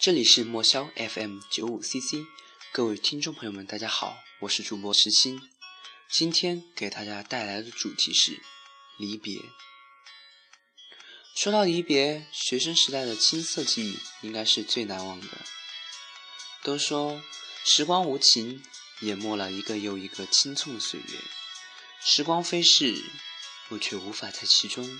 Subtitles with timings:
[0.00, 2.24] 这里是莫萧 FM 九五 CC，
[2.72, 5.46] 各位听众朋友们，大家好，我是主播石青，
[6.10, 8.40] 今天给大家带来的主题是
[8.96, 9.42] 离别。
[11.36, 15.26] 说到离别，学生时代的青涩记忆应该是最难忘的。
[16.62, 17.22] 都说
[17.66, 18.64] 时光无情，
[19.00, 21.20] 淹没了一个又一个青葱的岁月。
[22.02, 23.04] 时光飞逝，
[23.68, 24.98] 我却无法在其中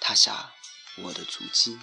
[0.00, 0.54] 踏下
[0.96, 1.78] 我的足迹。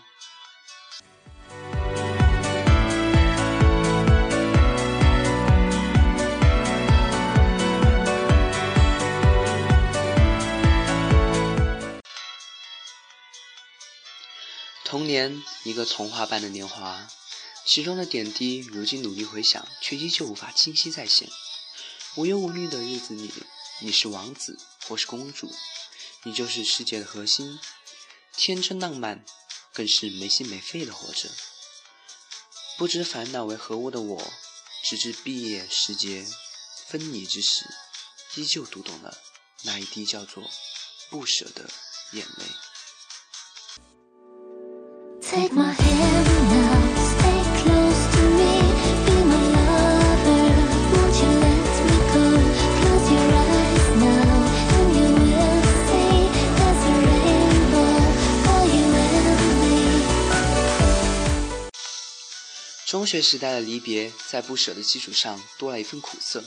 [14.87, 17.09] 童年，一个童话般的年华，
[17.65, 21.29] 其中的点滴，如今努力回想，却依旧无法清晰再现。
[22.15, 23.33] 无忧无虑的日子里，
[23.81, 24.57] 你是王子
[24.87, 25.53] 或是公主，
[26.23, 27.59] 你就是世界的核心，
[28.37, 29.25] 天真浪漫，
[29.73, 31.29] 更是没心没肺的活着。
[32.77, 34.33] 不知烦恼为何物的我，
[34.85, 36.25] 直至毕业时节
[36.87, 37.65] 分离之时，
[38.35, 39.17] 依旧读懂了
[39.63, 40.49] 那一滴叫做
[41.09, 41.69] 不舍的
[42.13, 42.45] 眼泪。
[62.85, 66.43] 中学时代的离别，在不舍的基础上多了一份苦涩，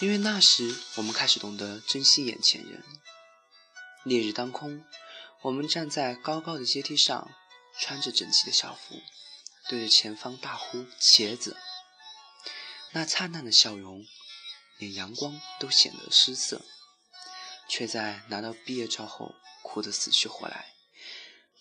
[0.00, 2.82] 因为那时我们开始懂得珍惜眼前人。
[4.02, 4.84] 烈日当空，
[5.42, 7.30] 我们站在高高的阶梯上。
[7.78, 9.00] 穿着整齐的校服，
[9.68, 11.56] 对着前方大呼“茄子”，
[12.92, 14.06] 那灿烂的笑容，
[14.78, 16.64] 连阳光都显得失色，
[17.68, 20.74] 却在拿到毕业照后哭得死去活来。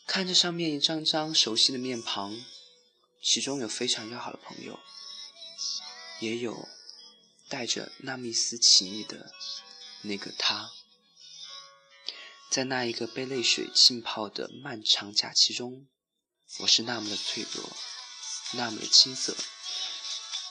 [0.05, 2.43] 看着上面一张张熟悉的面庞，
[3.23, 4.79] 其中有非常要好的朋友，
[6.19, 6.67] 也有
[7.47, 9.31] 带着那么一丝情意的
[10.01, 10.69] 那个他，
[12.51, 15.87] 在那一个被泪水浸泡的漫长假期中。
[16.59, 17.75] 我是那么的脆弱，
[18.51, 19.35] 那么的青涩，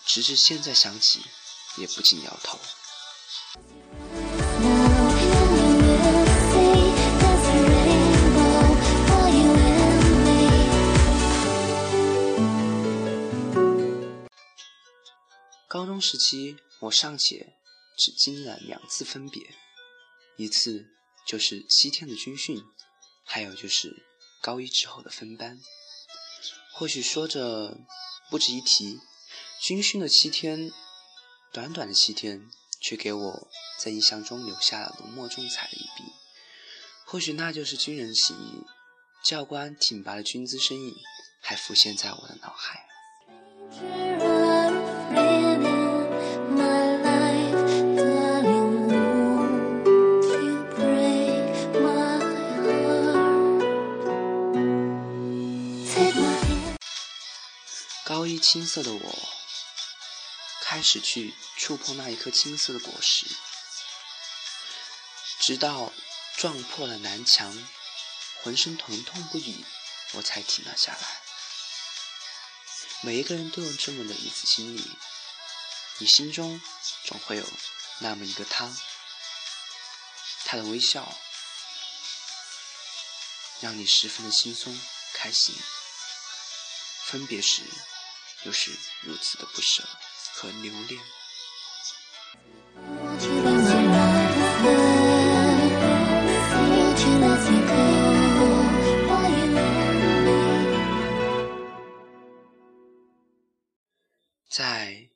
[0.06, 1.20] 直至现在想起，
[1.76, 2.58] 也不禁摇头。
[15.68, 17.54] 高中时期，我尚且
[17.96, 19.54] 只经历了两次分别，
[20.36, 20.86] 一次
[21.26, 22.60] 就是七天的军训，
[23.24, 24.04] 还有就是
[24.40, 25.60] 高一之后的分班。
[26.72, 27.76] 或许说着
[28.30, 28.98] 不值一提，
[29.60, 30.72] 军训的七天，
[31.52, 32.48] 短短的七天，
[32.80, 33.48] 却给我
[33.78, 36.12] 在印象中留下了浓墨重彩的一笔。
[37.04, 38.64] 或许那就是军人情谊，
[39.22, 40.94] 教官挺拔的军姿身影
[41.40, 42.86] 还浮现在我的脑海。
[55.92, 56.29] Take my
[58.10, 59.28] 高一青涩的我，
[60.62, 63.24] 开始去触碰那一颗青涩的果实，
[65.38, 65.92] 直到
[66.36, 67.68] 撞破了南墙，
[68.42, 69.64] 浑身疼痛不已，
[70.14, 71.22] 我才停了下来。
[73.02, 74.96] 每一个人都有这么的一次经历，
[75.98, 76.60] 你心中
[77.04, 77.48] 总会有
[78.00, 78.76] 那么一个他，
[80.46, 81.16] 他的微笑
[83.60, 84.76] 让你十分的轻松
[85.12, 85.54] 开心。
[87.04, 87.62] 分别时。
[88.44, 88.70] 又是
[89.02, 89.82] 如此的不舍
[90.34, 91.00] 和留恋。
[104.48, 105.10] 在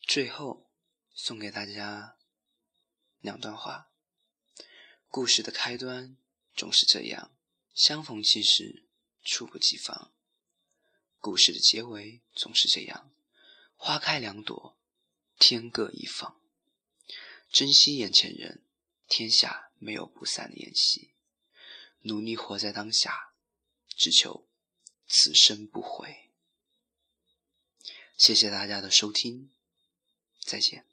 [0.00, 0.70] 最后，
[1.14, 2.16] 送给大家
[3.20, 3.90] 两段话：
[5.08, 6.16] 故事的开端
[6.54, 7.32] 总是这样，
[7.74, 8.84] 相逢其时，
[9.24, 10.12] 猝不及防。
[11.22, 13.14] 故事的结尾总是这样，
[13.76, 14.76] 花开两朵，
[15.38, 16.40] 天各一方。
[17.48, 18.64] 珍惜眼前人，
[19.06, 21.14] 天下没有不散的宴席。
[22.00, 23.34] 努力活在当下，
[23.96, 24.48] 只求
[25.06, 26.32] 此生不悔。
[28.18, 29.52] 谢谢大家的收听，
[30.40, 30.91] 再见。